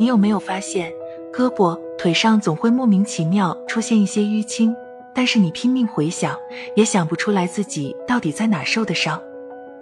[0.00, 0.90] 你有没有发现，
[1.30, 4.74] 胳膊、腿上总会莫名其妙出现一些淤青，
[5.14, 6.34] 但是你拼命回想，
[6.74, 9.20] 也想不出来自己到底在哪受的伤。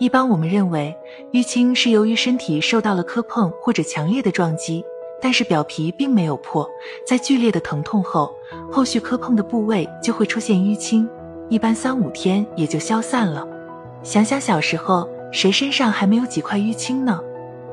[0.01, 0.93] 一般我们认为，
[1.35, 4.85] 淤青是由于身体受到了磕碰或者强烈的撞击，
[5.23, 6.69] 但是表皮并没有破，
[7.07, 8.35] 在剧烈的疼痛后，
[8.73, 11.09] 后续磕碰的部位就会出现淤青，
[11.49, 13.47] 一般三五天也就消散了。
[14.03, 17.21] 想想小时候，谁身上还没有几块淤青呢？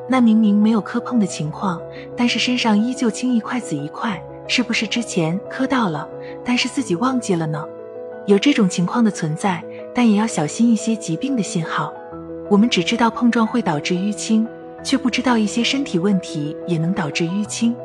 [0.07, 1.81] 那明明没有磕碰的情况，
[2.15, 6.07] 但是身上依旧青一块紫一块，是不是之前磕到了，
[6.43, 7.65] 但是自己忘记了呢？
[8.27, 11.93] 有这种情况的存在，但也要小心一些疾病的信号。
[12.49, 14.47] 我们只知道碰撞会导致淤青，
[14.83, 17.75] 却不知道一些身体问题也能导致淤青，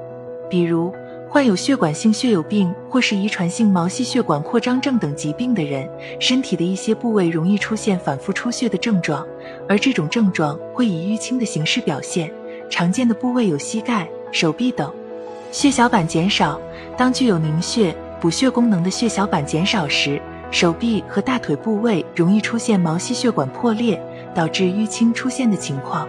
[0.49, 0.93] 比如。
[1.33, 5.89] 患有血管性血友病或是遗传性毛细血管扩张症等疾病的人，
[6.19, 9.25] 身体的一些部位容易出现反复出血的症状，
[9.69, 12.29] 而这种症状会以淤青的形式表现。
[12.69, 14.93] 常见的部位有膝盖、手臂等。
[15.53, 16.61] 血小板减少，
[16.97, 24.03] 当具有凝血、补血功能的血小板减少时，手臂和大腿部位容易出现毛细血管破裂，
[24.35, 26.09] 导致淤青出现的情况。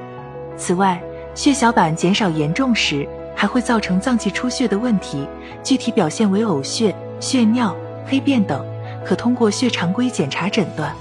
[0.58, 1.00] 此外，
[1.36, 3.08] 血小板减少严重时，
[3.42, 5.26] 还会造成脏器出血的问题，
[5.64, 7.76] 具体表现为呕血、血尿、
[8.06, 8.64] 黑便等，
[9.04, 10.96] 可通过血常规检查诊断。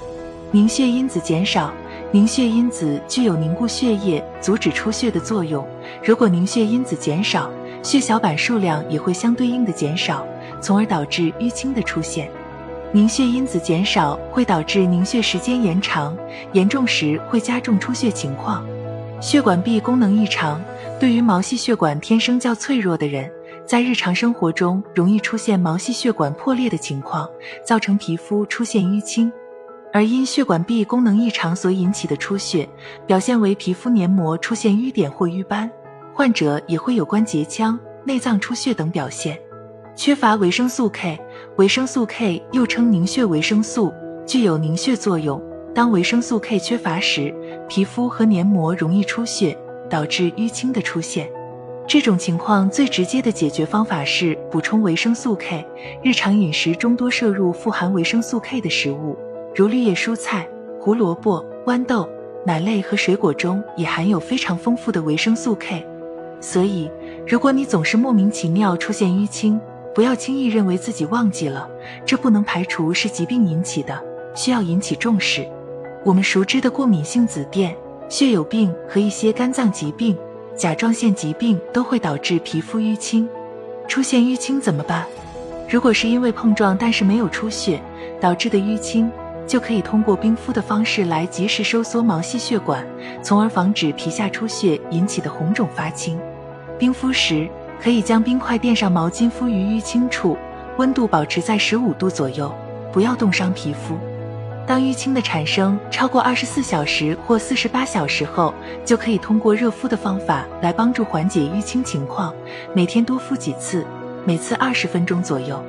[0.49, 1.71] 凝血因子减少，
[2.11, 5.63] 凝血因子具有凝固血液、阻止出血的作用。
[6.03, 7.47] 如果凝血因子减少，
[7.83, 10.25] 血小板数量也会相对应的减少，
[10.59, 12.27] 从而导致淤青的出现。
[12.91, 16.17] 凝血因子减少会导致凝血时间延长，
[16.53, 18.65] 严重时会加重出血情况。
[19.21, 20.59] 血管壁功能异常。
[21.01, 23.27] 对于毛细血管天生较脆弱的人，
[23.65, 27.27] 在日常生活中容易出现毛细血管破裂的情况，
[27.65, 29.33] 造成皮肤出现淤青。
[29.91, 32.69] 而因血管壁功能异常所引起的出血，
[33.07, 35.67] 表现为皮肤黏膜出现瘀点或瘀斑，
[36.13, 39.35] 患者也会有关节腔、内脏出血等表现。
[39.95, 41.19] 缺乏维生素 K，
[41.57, 43.91] 维生素 K 又称凝血维生素，
[44.27, 45.41] 具有凝血作用。
[45.73, 47.33] 当维生素 K 缺乏时，
[47.67, 49.57] 皮肤和黏膜容易出血。
[49.91, 51.29] 导致淤青的出现，
[51.85, 55.65] 这种情况最直接的解决方法是补充维生素 K。
[56.01, 59.17] 日常饮食中多摄入富含维生素 K 的食物，
[59.53, 60.47] 如绿叶蔬菜、
[60.79, 62.07] 胡萝卜、豌豆、
[62.45, 65.85] 奶类和水果中也含有非常丰富的维生素 K。
[66.39, 66.89] 所以，
[67.27, 69.59] 如果你总是莫名其妙出现淤青，
[69.93, 71.69] 不要轻易认为自己忘记了，
[72.05, 74.01] 这不能排除是疾病引起的，
[74.33, 75.45] 需要引起重视。
[76.05, 77.75] 我们熟知的过敏性紫癜。
[78.11, 80.17] 血友病和一些肝脏疾病、
[80.53, 83.25] 甲状腺疾病都会导致皮肤淤青。
[83.87, 85.05] 出现淤青怎么办？
[85.69, 87.81] 如果是因为碰撞但是没有出血
[88.19, 89.09] 导致的淤青，
[89.47, 92.85] 就可以通过冰敷的方式来及时收缩毛细血管，
[93.23, 96.19] 从而防止皮下出血引起的红肿发青。
[96.77, 97.47] 冰敷时，
[97.81, 100.37] 可以将冰块垫上毛巾敷于淤青处，
[100.77, 102.53] 温度保持在十五度左右，
[102.91, 103.97] 不要冻伤皮肤。
[104.71, 108.53] 当淤青的产生超过二十四小时或四十八小时后，
[108.85, 112.33] 就可以通过热敷的方法来帮助缓解淤青情况。
[112.73, 113.85] 每天多敷几次，
[114.23, 115.61] 每次二十分钟左右。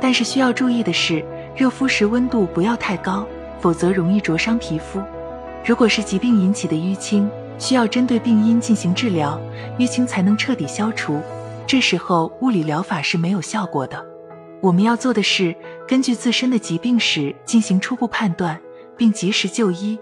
[0.00, 1.24] 但是需要注意的是，
[1.54, 3.24] 热敷时温度不要太高，
[3.60, 5.00] 否则容易灼伤皮肤。
[5.64, 9.40] 如果是疾病引起的淤青，需要针对病因进行治疗，
[9.78, 11.20] 淤青才能彻底消除。
[11.68, 14.04] 这时候物理疗法是没有效果的。
[14.60, 15.54] 我们要做的是
[15.90, 18.60] 根据自身的疾病史进行初步判断，
[18.96, 19.98] 并及时就医。